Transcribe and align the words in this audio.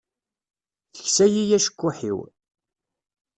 Teksa-yi 0.95 1.43
acekkuḥ-iw. 1.57 2.19